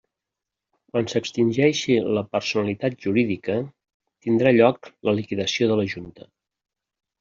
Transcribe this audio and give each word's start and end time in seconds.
Quan 0.93 1.09
s'extingeixi 1.11 1.99
la 2.19 2.25
personalitat 2.37 2.99
jurídica, 3.07 3.61
tindrà 4.27 4.57
lloc 4.59 4.93
la 5.11 5.19
liquidació 5.23 5.73
de 5.75 5.83
la 5.85 5.91
Junta. 5.97 6.33